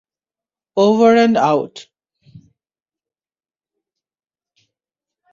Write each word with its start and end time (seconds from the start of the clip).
Over 0.77 1.13
and 1.17 1.35
out! 1.49 1.75